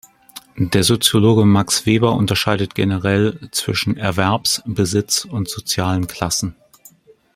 [0.57, 6.55] Der Soziologe Max Weber unterscheidet generell zwischen „Erwerbs-, Besitz-, und Sozialen Klassen“.